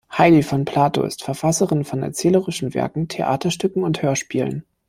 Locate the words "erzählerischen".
2.01-2.73